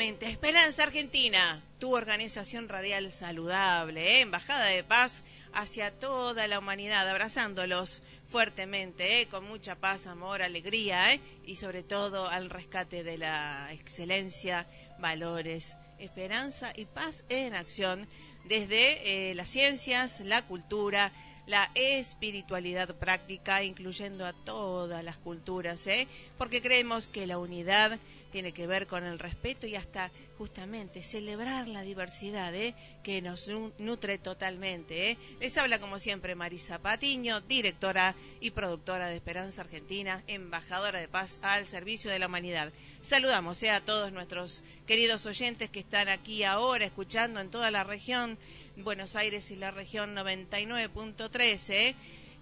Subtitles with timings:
[0.00, 4.20] Esperanza Argentina, tu organización radial saludable, ¿eh?
[4.20, 9.26] embajada de paz hacia toda la humanidad, abrazándolos fuertemente, ¿eh?
[9.26, 11.20] con mucha paz, amor, alegría ¿eh?
[11.44, 14.68] y sobre todo al rescate de la excelencia,
[15.00, 18.06] valores, esperanza y paz en acción
[18.44, 21.10] desde las ciencias, la cultura,
[21.48, 25.88] la espiritualidad práctica, incluyendo a todas las culturas,
[26.36, 27.98] porque creemos que la unidad
[28.30, 32.74] tiene que ver con el respeto y hasta justamente celebrar la diversidad ¿eh?
[33.02, 35.10] que nos nutre totalmente.
[35.10, 35.18] ¿eh?
[35.40, 41.38] Les habla como siempre Marisa Patiño, directora y productora de Esperanza Argentina, embajadora de paz
[41.42, 42.72] al servicio de la humanidad.
[43.02, 43.70] Saludamos ¿eh?
[43.70, 48.38] a todos nuestros queridos oyentes que están aquí ahora escuchando en toda la región,
[48.76, 51.94] Buenos Aires y la región 99.13.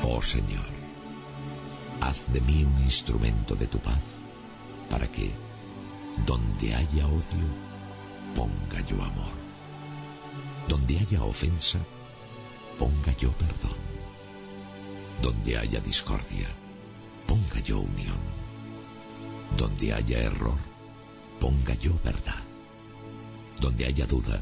[0.04, 0.66] Oh Señor,
[2.02, 4.02] haz de mí un instrumento de tu paz,
[4.90, 5.30] para que,
[6.26, 7.48] donde haya odio,
[8.36, 9.37] ponga yo amor
[10.68, 11.80] donde haya ofensa,
[12.78, 13.78] ponga yo perdón.
[15.22, 16.48] Donde haya discordia,
[17.26, 18.20] ponga yo unión.
[19.58, 20.58] Donde haya error,
[21.40, 22.44] ponga yo verdad.
[23.60, 24.42] Donde haya duda,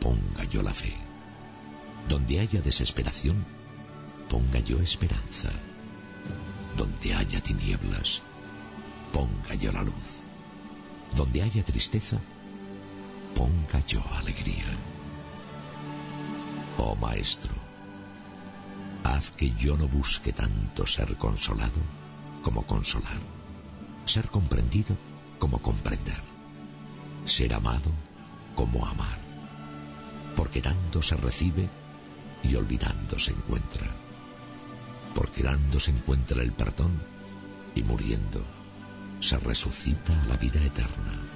[0.00, 0.92] ponga yo la fe.
[2.08, 3.44] Donde haya desesperación,
[4.28, 5.50] ponga yo esperanza.
[6.76, 8.20] Donde haya tinieblas,
[9.12, 10.20] ponga yo la luz.
[11.16, 12.18] Donde haya tristeza,
[13.34, 14.64] ponga yo alegría
[16.78, 17.54] Oh Maestro,
[19.02, 21.80] haz que yo no busque tanto ser consolado
[22.42, 23.20] como consolar,
[24.04, 24.96] ser comprendido
[25.38, 26.20] como comprender,
[27.24, 27.90] ser amado
[28.54, 29.18] como amar,
[30.36, 31.68] porque dando se recibe
[32.42, 33.86] y olvidando se encuentra,
[35.14, 37.00] porque dando se encuentra el perdón
[37.74, 38.42] y muriendo
[39.20, 41.35] se resucita a la vida eterna.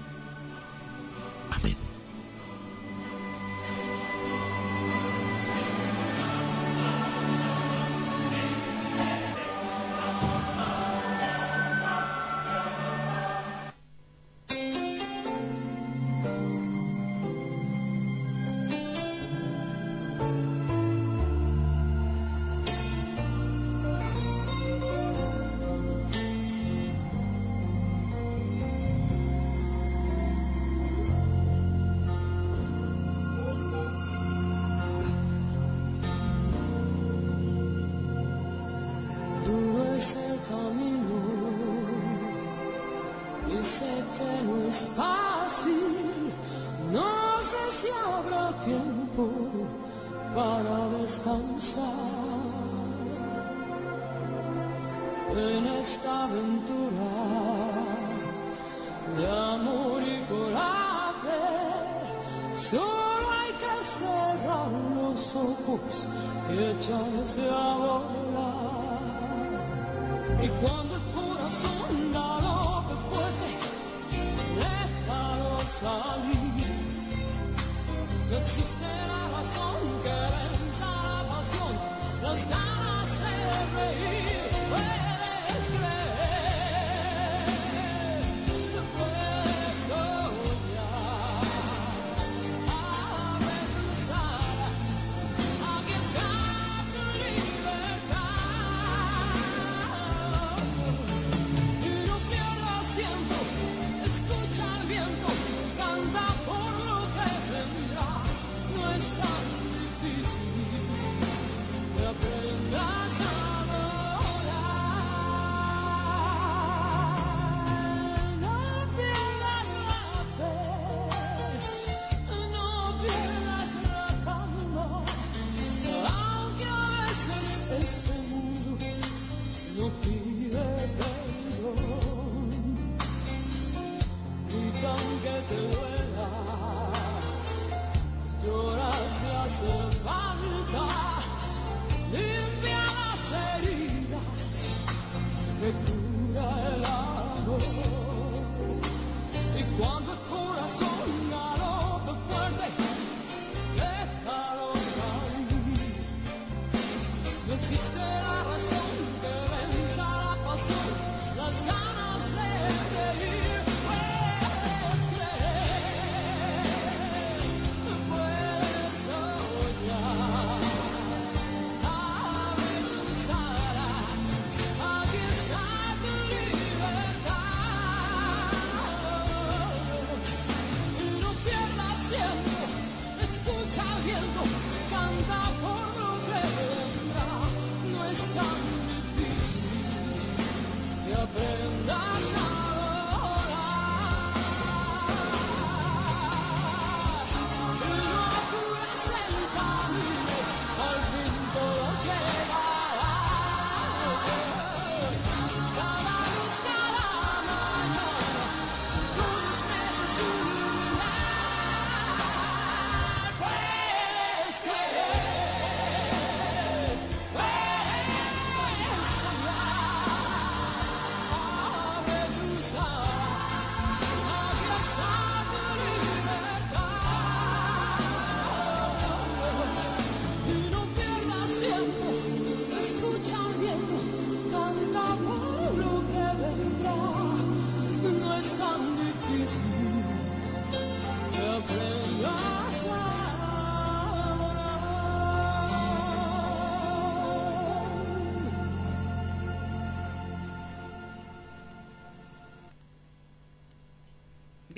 [43.62, 46.32] sé que no es fácil,
[46.92, 49.28] no sé si habrá tiempo
[50.34, 52.20] para descansar
[55.36, 57.10] en esta aventura
[59.16, 61.42] de amor y coraje.
[62.54, 66.06] Solo hay que cerrar los ojos
[66.50, 69.00] y echarse a volar.
[70.42, 70.89] Y cuando
[78.30, 78.79] Looks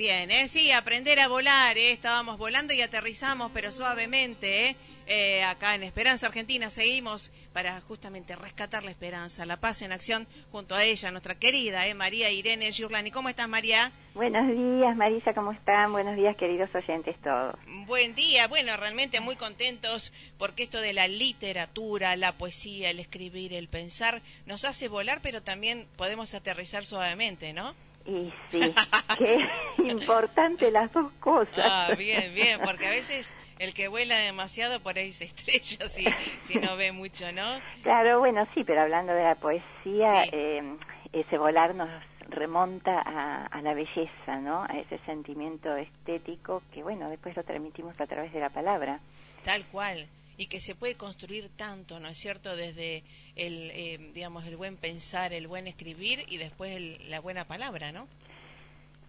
[0.03, 0.49] Bien, ¿eh?
[0.49, 1.93] sí, aprender a volar, ¿eh?
[1.93, 4.75] estábamos volando y aterrizamos, pero suavemente, ¿eh?
[5.07, 10.27] Eh, acá en Esperanza Argentina seguimos para justamente rescatar la esperanza, la paz en acción
[10.51, 11.93] junto a ella, nuestra querida ¿eh?
[11.93, 13.11] María Irene Giurlani.
[13.11, 13.93] ¿Cómo estás, María?
[14.13, 15.93] Buenos días, Marisa, ¿cómo están?
[15.93, 17.55] Buenos días, queridos oyentes todos.
[17.85, 23.53] Buen día, bueno, realmente muy contentos porque esto de la literatura, la poesía, el escribir,
[23.53, 27.73] el pensar, nos hace volar, pero también podemos aterrizar suavemente, ¿no?
[28.05, 28.73] Y sí,
[29.17, 31.57] qué importante las dos cosas.
[31.57, 33.29] Ah, bien, bien, porque a veces
[33.59, 36.05] el que vuela demasiado por ahí se estrella si,
[36.45, 37.59] si no ve mucho, ¿no?
[37.81, 40.61] Claro, bueno, sí, pero hablando de la poesía, eh,
[41.13, 41.89] ese volar nos
[42.29, 44.63] remonta a, a, la belleza, ¿no?
[44.63, 48.99] A ese sentimiento estético que, bueno, después lo transmitimos a través de la palabra.
[49.45, 50.07] Tal cual.
[50.37, 52.55] Y que se puede construir tanto, ¿no es cierto?
[52.55, 53.03] Desde
[53.35, 57.91] el, eh, digamos, el buen pensar, el buen escribir y después el, la buena palabra,
[57.91, 58.07] ¿no?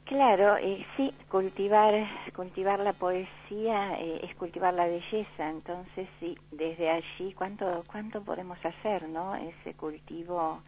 [0.04, 1.94] Claro, eh, sí, cultivar,
[2.36, 8.58] cultivar la poesía eh, es cultivar la belleza, entonces sí, desde allí, ¿cuánto, cuánto podemos
[8.62, 9.34] hacer, no?
[9.34, 10.62] Ese cultivo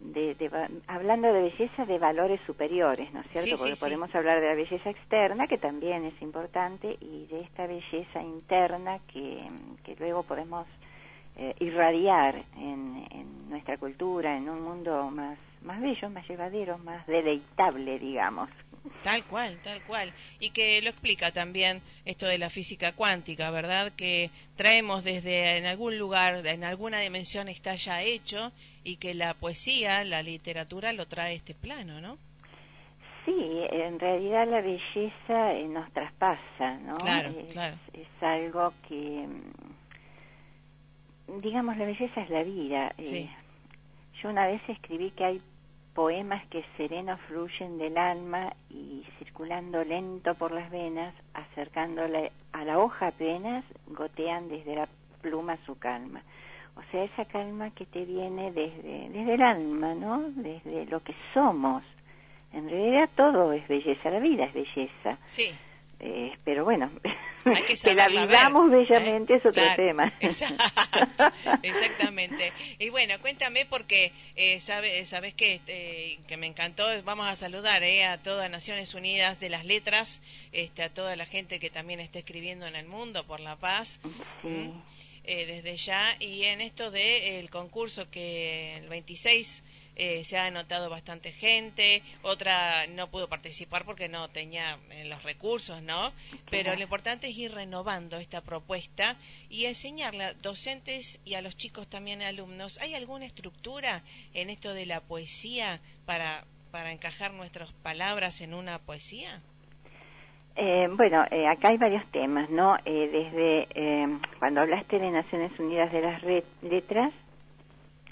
[0.00, 0.50] de, de
[0.86, 3.50] hablando de belleza de valores superiores, ¿no es cierto?
[3.50, 7.40] Sí, Porque sí, podemos hablar de la belleza externa, que también es importante, y de
[7.40, 9.42] esta belleza interna que,
[9.84, 10.66] que luego podemos
[11.36, 17.06] eh, irradiar en, en nuestra cultura, en un mundo más más bello, más llevadero, más
[17.06, 18.48] deleitable, digamos.
[19.02, 20.12] Tal cual, tal cual.
[20.40, 23.92] Y que lo explica también esto de la física cuántica, ¿verdad?
[23.92, 28.52] Que traemos desde en algún lugar, en alguna dimensión está ya hecho
[28.84, 32.18] y que la poesía, la literatura lo trae a este plano, ¿no?
[33.24, 36.96] Sí, en realidad la belleza nos traspasa, ¿no?
[36.96, 37.76] Claro, es, claro.
[37.92, 39.26] es algo que,
[41.42, 42.94] digamos, la belleza es la vida.
[42.98, 43.16] Sí.
[43.16, 43.30] Eh,
[44.22, 45.42] yo una vez escribí que hay
[45.98, 52.78] poemas que serenos fluyen del alma y circulando lento por las venas, acercándole a la
[52.78, 54.88] hoja apenas, gotean desde la
[55.20, 56.22] pluma su calma.
[56.76, 60.30] O sea, esa calma que te viene desde, desde el alma, ¿no?
[60.36, 61.82] Desde lo que somos.
[62.52, 65.18] En realidad todo es belleza, la vida es belleza.
[65.26, 65.50] Sí.
[66.00, 66.90] Eh, pero bueno,
[67.44, 69.36] Hay que, que la vivamos ver, bellamente ¿eh?
[69.36, 70.12] es otro Claro, tema.
[71.62, 72.52] Exactamente.
[72.78, 76.84] Y bueno, cuéntame porque eh, sabe, sabes que, eh, que me encantó.
[77.04, 80.20] Vamos a saludar eh, a todas Naciones Unidas de las Letras,
[80.52, 83.98] este, a toda la gente que también está escribiendo en el mundo por la paz.
[85.30, 86.16] Eh, desde ya.
[86.20, 89.62] Y en esto de el concurso que el 26
[89.98, 95.22] eh, se ha anotado bastante gente, otra no pudo participar porque no tenía eh, los
[95.22, 96.12] recursos, ¿no?
[96.50, 99.16] Pero lo importante es ir renovando esta propuesta
[99.50, 102.78] y enseñarla a docentes y a los chicos también alumnos.
[102.78, 104.02] ¿Hay alguna estructura
[104.34, 109.42] en esto de la poesía para, para encajar nuestras palabras en una poesía?
[110.60, 112.76] Eh, bueno, eh, acá hay varios temas, ¿no?
[112.84, 116.20] Eh, desde eh, cuando hablaste de Naciones Unidas de las
[116.62, 117.12] Letras,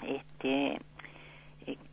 [0.01, 0.79] este,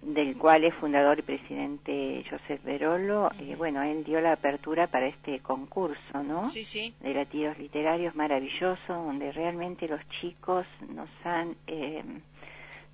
[0.02, 5.06] del cual es fundador y presidente Josep Berolo, eh, bueno, él dio la apertura para
[5.06, 6.50] este concurso, ¿no?
[6.50, 6.94] Sí, sí.
[7.00, 12.02] de latidos literarios maravilloso, donde realmente los chicos nos han eh,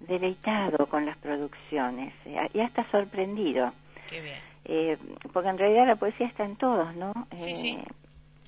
[0.01, 3.73] deleitado con las producciones eh, y hasta sorprendido.
[4.09, 4.39] Qué bien.
[4.65, 4.97] Eh,
[5.33, 7.13] porque en realidad la poesía está en todos, ¿no?
[7.39, 7.69] Sí, sí.
[7.71, 7.85] Eh,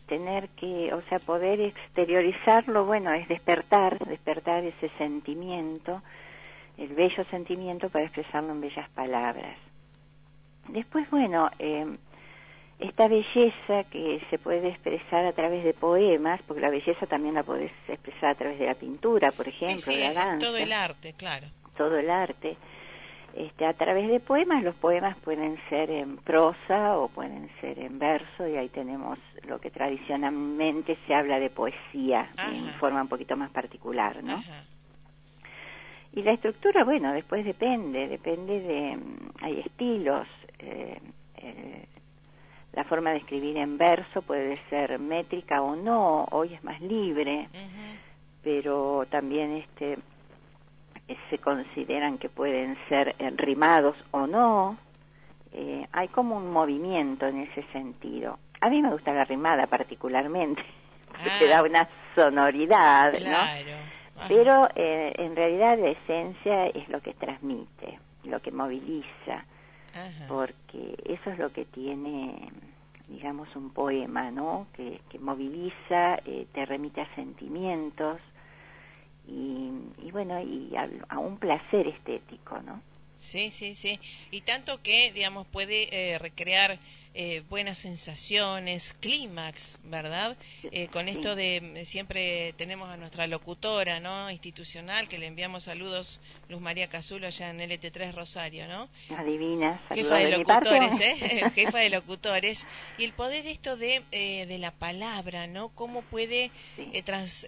[0.07, 6.03] Tener que, o sea, poder exteriorizarlo, bueno, es despertar, despertar ese sentimiento,
[6.79, 9.57] el bello sentimiento para expresarlo en bellas palabras.
[10.69, 11.87] Después, bueno, eh,
[12.79, 17.43] esta belleza que se puede expresar a través de poemas, porque la belleza también la
[17.43, 20.57] podés expresar a través de la pintura, por ejemplo, sí, sí, de la danza todo
[20.57, 21.47] el arte, claro.
[21.77, 22.57] todo el arte.
[23.35, 27.99] Este, a través de poemas, los poemas pueden ser en prosa o pueden ser en
[27.99, 33.37] verso, y ahí tenemos lo que tradicionalmente se habla de poesía en forma un poquito
[33.37, 34.35] más particular, ¿no?
[34.35, 34.65] Ajá.
[36.15, 40.27] Y la estructura, bueno, después depende, depende de, mm, hay estilos.
[40.59, 40.99] eh,
[41.39, 41.87] eh,
[42.75, 47.47] la forma de escribir en verso puede ser métrica o no, hoy es más libre,
[48.43, 49.99] pero también este
[51.29, 54.79] se consideran que pueden ser rimados o no.
[55.53, 58.39] Eh, hay como un movimiento en ese sentido.
[58.63, 60.63] A mí me gusta la rimada particularmente,
[61.09, 61.57] porque Ah.
[61.57, 63.37] da una sonoridad, ¿no?
[64.23, 64.29] Ajá.
[64.29, 69.45] Pero eh, en realidad la esencia es lo que transmite, lo que moviliza,
[69.95, 70.27] Ajá.
[70.29, 72.49] porque eso es lo que tiene,
[73.09, 74.69] digamos, un poema, ¿no?
[74.77, 78.21] Que, que moviliza, eh, te remite a sentimientos
[79.27, 79.71] y,
[80.03, 82.81] y bueno, y a, a un placer estético, ¿no?
[83.21, 83.99] Sí, sí, sí.
[84.31, 86.79] Y tanto que, digamos, puede eh, recrear
[87.15, 90.37] eh, buenas sensaciones, clímax, ¿verdad?
[90.65, 94.31] Eh, con esto de siempre tenemos a nuestra locutora, ¿no?
[94.31, 98.89] Institucional, que le enviamos saludos, Luz María Cazulo, allá en LT3 Rosario, ¿no?
[99.17, 101.51] Adivina, Jefa de, locutores, ¿eh?
[101.55, 102.67] Jefa de locutores.
[102.99, 105.69] Y el poder esto de, eh, de la palabra, ¿no?
[105.71, 106.51] Cómo puede,
[107.05, 107.47] trans,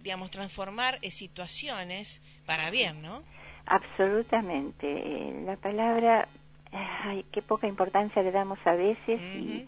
[0.00, 3.22] digamos, transformar situaciones para bien, ¿no?
[3.68, 4.86] Absolutamente.
[4.90, 6.26] Eh, la palabra,
[6.72, 9.66] ay, qué poca importancia le damos a veces y,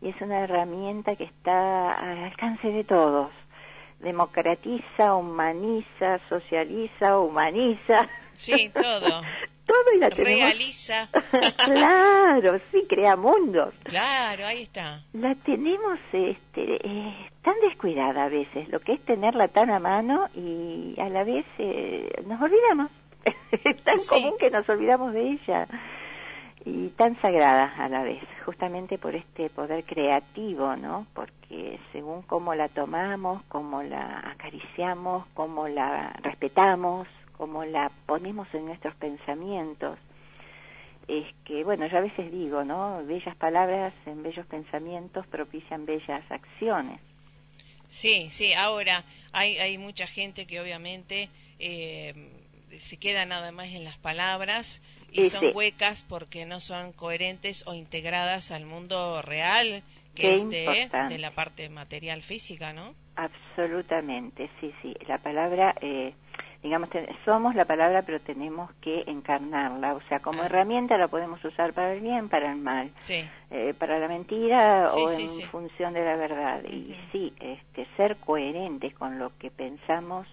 [0.00, 3.30] es una herramienta que está al alcance de todos.
[4.00, 8.08] Democratiza, humaniza, socializa, humaniza.
[8.34, 9.22] Sí, todo.
[9.64, 11.08] todo y la Realiza.
[11.64, 13.72] claro, sí, crea mundos.
[13.84, 15.02] Claro, ahí está.
[15.12, 20.28] La tenemos este, eh, tan descuidada a veces, lo que es tenerla tan a mano
[20.34, 22.90] y a la vez eh, nos olvidamos.
[23.52, 25.68] es tan común que nos olvidamos de ella
[26.64, 31.06] y tan sagrada a la vez, justamente por este poder creativo, ¿no?
[31.14, 38.66] Porque según cómo la tomamos, cómo la acariciamos, cómo la respetamos, cómo la ponemos en
[38.66, 39.98] nuestros pensamientos,
[41.08, 43.04] es que, bueno, yo a veces digo, ¿no?
[43.04, 47.00] Bellas palabras en bellos pensamientos propician bellas acciones.
[47.90, 51.28] Sí, sí, ahora hay, hay mucha gente que obviamente
[51.58, 52.30] eh,
[52.80, 54.80] se queda nada más en las palabras
[55.12, 59.82] y son huecas porque no son coherentes o integradas al mundo real
[60.14, 62.94] que es de, la parte material física, ¿no?
[63.16, 64.94] Absolutamente, sí, sí.
[65.06, 66.14] La palabra, eh,
[66.62, 66.88] digamos,
[67.24, 69.94] somos la palabra, pero tenemos que encarnarla.
[69.94, 70.46] O sea, como ah.
[70.46, 73.24] herramienta la podemos usar para el bien, para el mal, sí.
[73.50, 76.62] eh, para la mentira o en función de la verdad.
[76.64, 80.26] Y sí, este, ser coherentes con lo que pensamos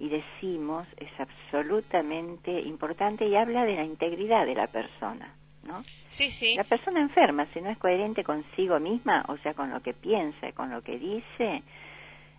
[0.00, 5.82] y decimos es absolutamente importante y habla de la integridad de la persona, ¿no?
[6.08, 6.54] Sí, sí.
[6.56, 10.52] La persona enferma, si no es coherente consigo misma, o sea, con lo que piensa,
[10.52, 11.62] con lo que dice,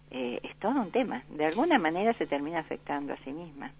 [0.09, 1.23] eh, es todo un tema.
[1.29, 3.71] De alguna manera se termina afectando a sí misma.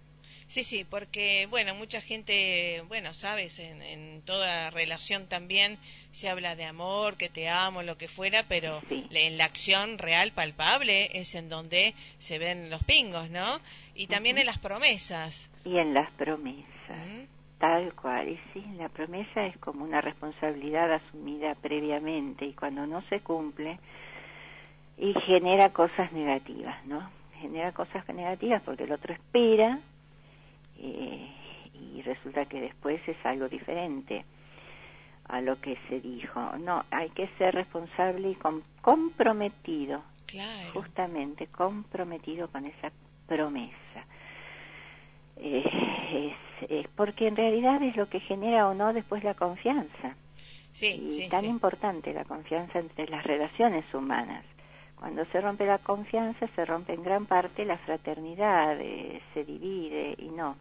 [0.52, 5.78] Sí, sí, porque, bueno, mucha gente, bueno, sabes, en, en toda relación también
[6.12, 10.34] se habla de amor, que te amo, lo que fuera, pero en la acción real,
[10.34, 13.62] palpable, es en donde se ven los pingos, ¿no?
[13.96, 15.50] Y también en las promesas.
[15.64, 16.68] Y en las promesas,
[17.58, 18.28] tal cual.
[18.28, 23.80] Y sí, la promesa es como una responsabilidad asumida previamente y cuando no se cumple,
[24.98, 27.10] y genera cosas negativas, ¿no?
[27.40, 29.80] Genera cosas negativas porque el otro espera
[30.82, 31.28] eh,
[31.74, 34.26] y resulta que después es algo diferente
[35.26, 36.40] a lo que se dijo.
[36.58, 38.38] No, hay que ser responsable y
[38.82, 40.04] comprometido.
[40.74, 42.92] Justamente comprometido con esa
[43.28, 44.06] promesa.
[45.38, 46.34] Eh,
[46.70, 50.16] es, porque en realidad es lo que genera o no después la confianza.
[50.74, 54.46] Sí, y tan importante la confianza entre las relaciones humanas.
[55.02, 60.16] Cuando se rompe la confianza, se rompe en gran parte la fraternidad, eh, se divide
[60.18, 60.56] y no.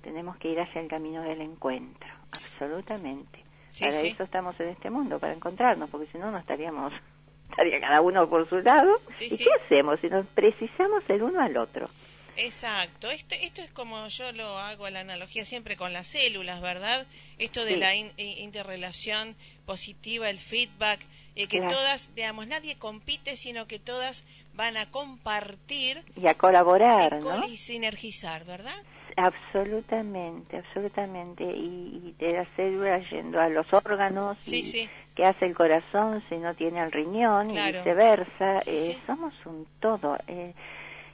[0.00, 3.42] Tenemos que ir hacia el camino del encuentro, absolutamente
[3.78, 6.92] para eso estamos en este mundo, para encontrarnos, porque si no, no estaríamos,
[7.50, 9.00] estaría cada uno por su lado.
[9.20, 11.88] ¿Y qué hacemos si nos precisamos el uno al otro?
[12.34, 17.06] Exacto, esto, esto es como yo lo hago la analogía siempre con las células, ¿verdad?
[17.36, 21.00] Esto de la interrelación positiva, el feedback,
[21.34, 27.22] eh, que todas, digamos, nadie compite, sino que todas van a compartir y a colaborar,
[27.22, 27.46] ¿no?
[27.46, 28.76] Y sinergizar, ¿verdad?
[29.16, 31.44] Absolutamente, absolutamente.
[31.44, 36.54] Y, de la célula yendo a los órganos, y que hace el corazón si no
[36.54, 38.60] tiene el riñón y viceversa.
[38.66, 40.18] Eh, somos un todo.
[40.28, 40.54] Eh,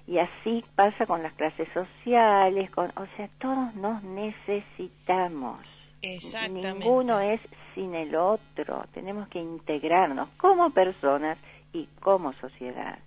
[0.06, 5.60] y así pasa con las clases sociales, con, o sea, todos nos necesitamos.
[6.00, 6.72] Exactamente.
[6.72, 7.40] Ninguno es
[7.78, 8.84] sin el otro.
[8.92, 11.38] Tenemos que integrarnos como personas
[11.72, 12.98] y como sociedad.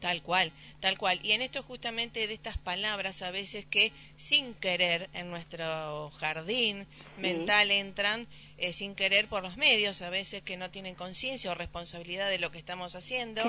[0.00, 0.50] Tal cual,
[0.80, 1.20] tal cual.
[1.22, 6.86] Y en esto justamente de estas palabras a veces que sin querer en nuestro jardín
[7.18, 8.26] mental entran
[8.58, 12.38] eh, sin querer por los medios, a veces que no tienen conciencia o responsabilidad de
[12.38, 13.42] lo que estamos haciendo,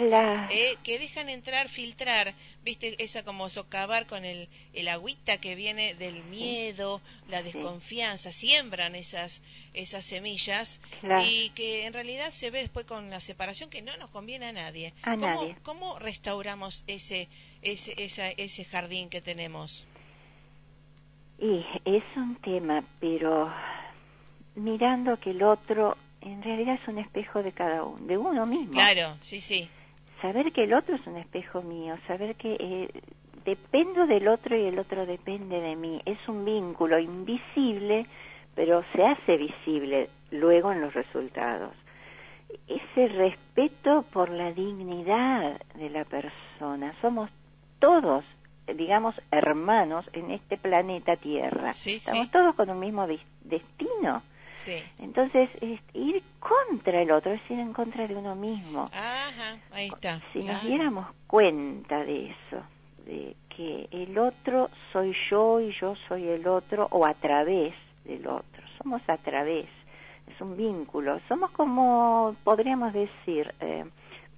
[0.50, 5.94] eh, que dejan entrar, filtrar, viste, esa como socavar con el, el agüita que viene
[5.94, 9.42] del miedo, la desconfianza, siembran esas,
[9.74, 10.80] esas semillas
[11.26, 14.52] y que en realidad se ve después con la separación que no nos conviene a
[14.52, 14.94] nadie.
[15.04, 17.28] ¿Cómo, ¿Cómo restauramos ese,
[17.62, 19.86] ese, esa, ese jardín que tenemos?
[21.40, 23.52] Y es un tema, pero
[24.56, 28.74] mirando que el otro en realidad es un espejo de cada uno, de uno mismo.
[28.74, 29.70] Claro, sí, sí.
[30.22, 33.02] Saber que el otro es un espejo mío, saber que eh,
[33.46, 36.02] dependo del otro y el otro depende de mí.
[36.06, 38.06] Es un vínculo invisible,
[38.56, 41.74] pero se hace visible luego en los resultados.
[42.68, 46.94] Ese respeto por la dignidad de la persona.
[47.02, 47.30] Somos
[47.80, 48.24] todos,
[48.74, 51.72] digamos, hermanos en este planeta Tierra.
[51.72, 53.08] Estamos todos con un mismo
[53.42, 54.22] destino.
[55.00, 55.50] Entonces,
[55.94, 58.90] ir contra el otro es ir en contra de uno mismo.
[58.94, 60.22] Ajá, ahí está.
[60.32, 62.64] Si nos diéramos cuenta de eso,
[63.06, 67.74] de que el otro soy yo y yo soy el otro, o a través
[68.06, 69.68] del otro, somos a través,
[70.28, 73.86] es un vínculo, somos como, podríamos decir, eh,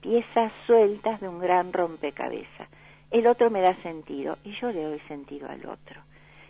[0.01, 2.67] piezas sueltas de un gran rompecabezas.
[3.11, 6.01] El otro me da sentido y yo le doy sentido al otro.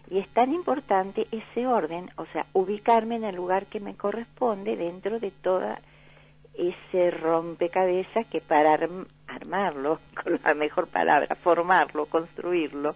[0.10, 4.76] Y es tan importante ese orden, o sea, ubicarme en el lugar que me corresponde
[4.76, 5.80] dentro de toda
[6.54, 8.78] ese rompecabezas que para
[9.28, 12.96] armarlo, con la mejor palabra, formarlo, construirlo,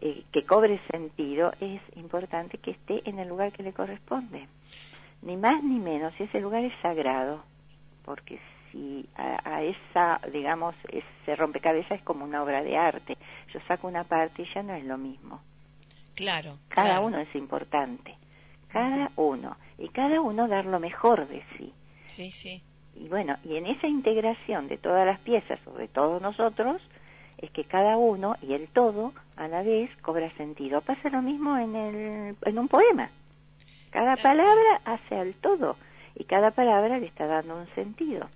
[0.00, 4.46] eh, que cobre sentido, es importante que esté en el lugar que le corresponde.
[5.22, 7.42] Ni más ni menos, si ese lugar es sagrado,
[8.04, 8.38] porque
[8.70, 13.16] si a, a, esa, digamos, ese rompecabezas es como una obra de arte,
[13.52, 15.40] yo saco una parte y ya no es lo mismo.
[16.18, 16.58] Claro.
[16.68, 18.16] Cada uno es importante,
[18.72, 21.72] cada uno, y cada uno dar lo mejor de sí.
[22.08, 22.60] Sí, sí.
[22.96, 26.82] Y bueno, y en esa integración de todas las piezas o de todos nosotros,
[27.38, 30.80] es que cada uno y el todo a la vez cobra sentido.
[30.80, 33.10] Pasa lo mismo en, el, en un poema.
[33.90, 35.76] Cada palabra hace al todo
[36.16, 38.28] y cada palabra le está dando un sentido.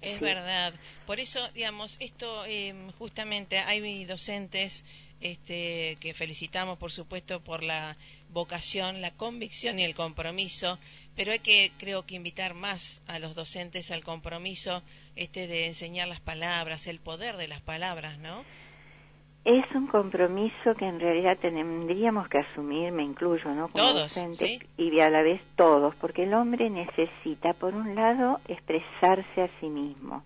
[0.00, 0.74] Es verdad.
[1.06, 4.84] Por eso, digamos, esto eh, justamente hay docentes
[5.22, 7.96] este, que felicitamos, por supuesto, por la
[8.30, 10.78] vocación, la convicción y el compromiso,
[11.16, 14.82] pero hay que, creo que, invitar más a los docentes al compromiso
[15.16, 18.42] este de enseñar las palabras, el poder de las palabras, ¿no?
[19.44, 23.68] Es un compromiso que en realidad tendríamos que asumir, me incluyo, ¿no?
[23.68, 24.16] Como todos,
[24.76, 29.66] y a la vez todos, porque el hombre necesita, por un lado, expresarse a sí
[29.66, 30.22] mismo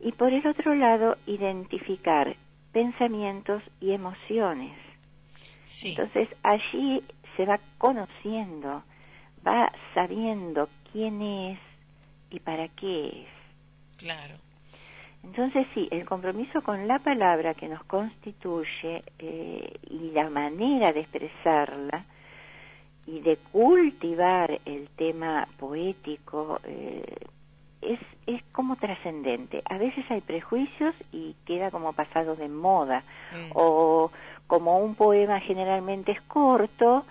[0.00, 2.36] y por el otro lado, identificar
[2.72, 4.76] pensamientos y emociones.
[5.82, 7.02] Entonces allí
[7.36, 8.82] se va conociendo,
[9.46, 11.58] va sabiendo quién es
[12.30, 13.28] y para qué es.
[13.96, 14.36] Claro.
[15.22, 21.00] Entonces sí, el compromiso con la palabra que nos constituye eh, y la manera de
[21.00, 22.04] expresarla
[23.06, 27.04] y de cultivar el tema poético, eh,
[27.82, 29.62] es, es como trascendente.
[29.68, 33.02] A veces hay prejuicios y queda como pasado de moda.
[33.32, 33.50] Mm.
[33.54, 34.10] O
[34.46, 37.04] como un poema generalmente es corto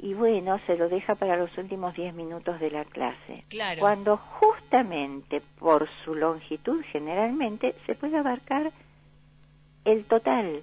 [0.00, 3.44] y bueno, se lo deja para los últimos diez minutos de la clase.
[3.48, 3.80] Claro.
[3.80, 8.70] Cuando justamente por su longitud generalmente se puede abarcar
[9.84, 10.62] el total.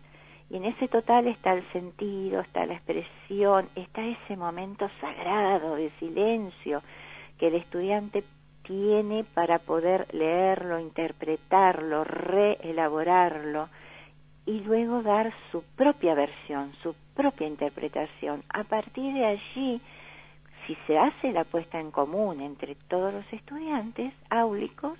[0.49, 5.89] Y en ese total está el sentido, está la expresión, está ese momento sagrado de
[5.99, 6.81] silencio
[7.37, 8.23] que el estudiante
[8.65, 13.69] tiene para poder leerlo, interpretarlo, reelaborarlo
[14.45, 18.43] y luego dar su propia versión, su propia interpretación.
[18.49, 19.81] A partir de allí,
[20.65, 24.97] si se hace la puesta en común entre todos los estudiantes áulicos,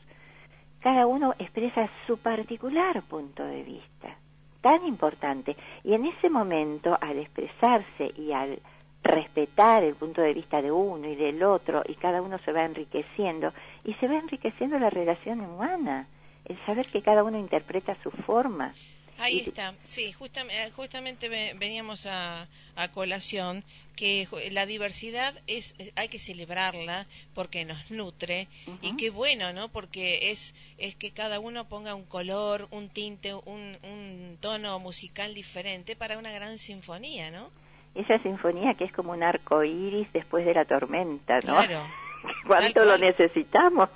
[0.79, 4.15] cada uno expresa su particular punto de vista,
[4.61, 5.55] tan importante.
[5.83, 8.59] Y en ese momento, al expresarse y al
[9.05, 12.65] respetar el punto de vista de uno y del otro y cada uno se va
[12.65, 16.07] enriqueciendo y se va enriqueciendo la relación humana,
[16.45, 18.73] el saber que cada uno interpreta su forma.
[19.17, 23.63] Ahí está, sí, justamente, justamente veníamos a, a, colación
[23.95, 28.49] que la diversidad es hay que celebrarla porque nos nutre
[28.81, 29.69] y qué bueno, ¿no?
[29.69, 35.33] Porque es es que cada uno ponga un color, un tinte, un, un tono musical
[35.33, 37.51] diferente para una gran sinfonía, ¿no?
[37.95, 41.55] Esa sinfonía que es como un arco iris después de la tormenta, ¿no?
[41.55, 41.85] Claro.
[42.47, 43.89] ¿Cuánto lo necesitamos?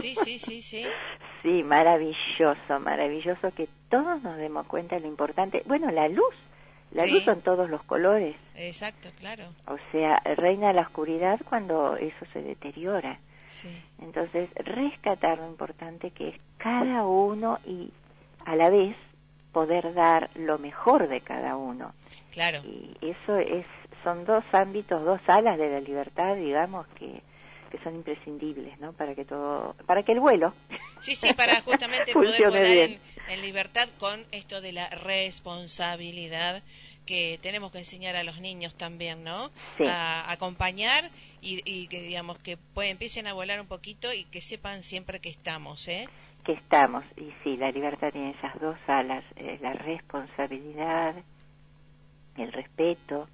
[0.00, 0.84] Sí, sí, sí, sí.
[1.42, 5.62] sí, maravilloso, maravilloso que todos nos demos cuenta de lo importante.
[5.66, 6.34] Bueno, la luz,
[6.92, 8.36] la luz son todos los colores.
[8.56, 9.44] Exacto, claro.
[9.66, 13.18] O sea, reina la oscuridad cuando eso se deteriora.
[13.50, 13.68] Sí.
[14.00, 17.90] Entonces, rescatar lo importante que es cada uno y
[18.44, 18.96] a la vez
[19.52, 21.94] poder dar lo mejor de cada uno.
[22.34, 22.62] Claro.
[22.64, 23.64] Y eso es,
[24.02, 27.22] son dos ámbitos, dos alas de la libertad, digamos, que,
[27.70, 28.92] que son imprescindibles, ¿no?
[28.92, 30.52] Para que todo, para que el vuelo.
[31.00, 36.62] Sí, sí, para justamente poder volar en, en, libertad con esto de la responsabilidad
[37.06, 39.52] que tenemos que enseñar a los niños también, ¿no?
[39.86, 44.40] A acompañar y, y, que digamos que pues, empiecen a volar un poquito y que
[44.40, 46.08] sepan siempre que estamos, ¿eh?
[46.44, 51.14] que estamos, y sí, la libertad tiene esas dos alas, eh, la responsabilidad,
[52.36, 53.28] el respeto,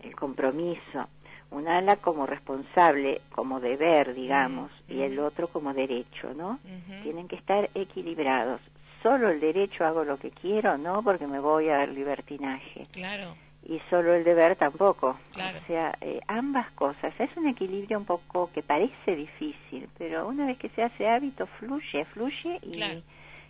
[0.00, 1.08] el compromiso,
[1.50, 6.60] un ala como responsable, como deber, digamos, y el otro como derecho, ¿no?
[7.02, 8.60] Tienen que estar equilibrados.
[9.02, 12.86] Solo el derecho hago lo que quiero, no porque me voy a dar libertinaje.
[12.92, 13.34] Claro.
[13.66, 15.18] Y solo el deber tampoco.
[15.62, 17.12] O sea, eh, ambas cosas.
[17.18, 21.46] Es un equilibrio un poco que parece difícil, pero una vez que se hace hábito,
[21.46, 22.82] fluye, fluye y,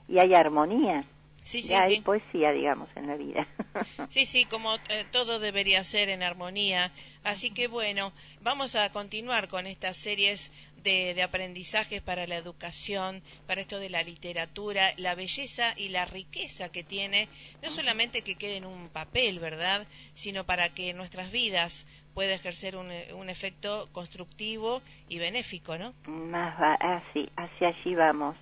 [0.08, 1.04] y hay armonía.
[1.50, 3.44] Sí, sí, hay poesía, digamos, en la vida.
[4.10, 6.92] sí, sí, como eh, todo debería ser en armonía.
[7.24, 10.52] Así que bueno, vamos a continuar con estas series
[10.84, 16.04] de, de, aprendizajes para la educación, para esto de la literatura, la belleza y la
[16.04, 17.28] riqueza que tiene,
[17.64, 21.84] no solamente que quede en un papel, ¿verdad?, sino para que nuestras vidas
[22.14, 25.94] pueda ejercer un, un efecto constructivo y benéfico, ¿no?
[26.06, 28.36] Más va, así, ah, hacia allí vamos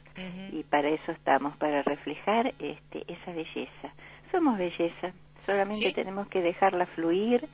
[0.52, 3.92] y para eso estamos, para reflejar este, esa belleza.
[4.30, 5.12] Somos belleza,
[5.46, 7.46] solamente tenemos que dejarla fluir,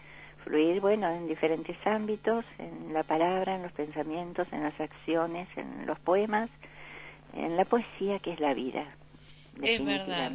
[0.44, 5.86] fluir, bueno, en diferentes ámbitos, en la palabra, en los pensamientos, en las acciones, en
[5.86, 6.50] los poemas,
[7.34, 8.84] en la poesía que es la vida.
[9.62, 10.32] Es verdad.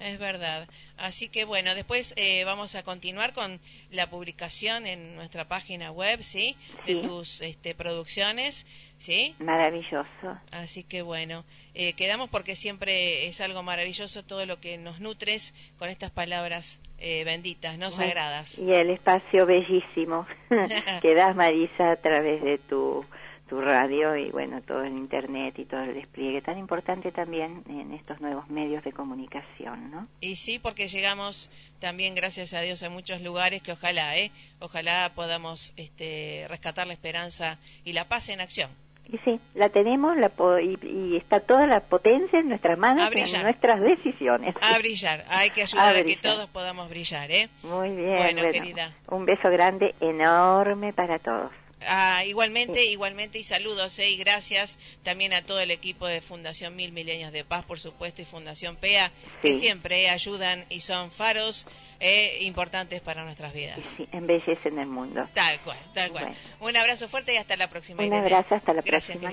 [0.00, 0.68] Es verdad.
[0.96, 6.22] Así que bueno, después eh, vamos a continuar con la publicación en nuestra página web,
[6.22, 6.56] ¿sí?
[6.86, 8.66] De tus este, producciones,
[8.98, 9.34] ¿sí?
[9.38, 10.38] Maravilloso.
[10.50, 15.54] Así que bueno, eh, quedamos porque siempre es algo maravilloso todo lo que nos nutres
[15.78, 18.58] con estas palabras eh, benditas, no sagradas.
[18.58, 20.26] Y el espacio bellísimo
[21.02, 23.04] que das, Marisa, a través de tu
[23.48, 27.92] tu radio y bueno, todo el internet y todo el despliegue tan importante también en
[27.92, 30.06] estos nuevos medios de comunicación, ¿no?
[30.20, 34.30] Y sí, porque llegamos también, gracias a Dios, a muchos lugares que ojalá, ¿eh?
[34.60, 38.70] Ojalá podamos este, rescatar la esperanza y la paz en acción.
[39.10, 40.30] Y sí, la tenemos la
[40.60, 44.54] y, está toda la potencia en nuestras manos, en nuestras decisiones.
[44.60, 47.48] A brillar, hay que ayudar a, que todos podamos brillar, ¿eh?
[47.62, 48.92] Muy bien, bueno, querida.
[49.08, 51.50] Un beso grande, enorme para todos.
[51.86, 56.74] Ah, igualmente, igualmente y saludos eh, y gracias también a todo el equipo de Fundación
[56.74, 59.12] Mil Milenios de Paz, por supuesto, y Fundación PEA,
[59.42, 61.66] que siempre ayudan y son faros
[62.00, 63.78] eh, importantes para nuestras vidas.
[63.96, 65.28] Sí, embellecen el mundo.
[65.34, 66.36] Tal cual, tal cual.
[66.60, 68.02] Un abrazo fuerte y hasta la próxima.
[68.02, 69.30] Un abrazo, hasta la próxima.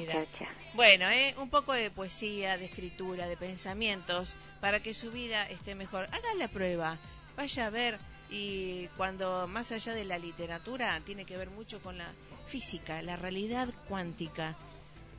[0.74, 5.74] Bueno, eh, un poco de poesía, de escritura, de pensamientos, para que su vida esté
[5.74, 6.06] mejor.
[6.12, 6.98] Haga la prueba,
[7.36, 7.98] vaya a ver
[8.30, 12.12] y cuando más allá de la literatura tiene que ver mucho con la
[12.46, 14.56] física, la realidad cuántica.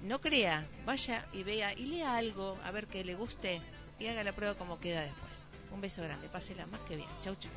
[0.03, 3.61] No crea, vaya y vea y lea algo, a ver que le guste
[3.99, 5.47] y haga la prueba como queda después.
[5.73, 7.09] Un beso grande, pásela más que bien.
[7.23, 7.51] Chau, chau.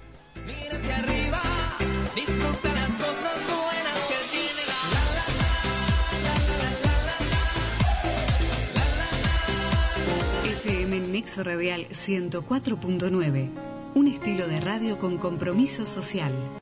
[0.46, 1.42] Mira hacia arriba,
[2.16, 4.80] disfruta las cosas buenas que tiene la...
[10.62, 13.50] FM Nexo Radial 104.9.
[13.96, 16.34] Un estilo de radio con compromiso social.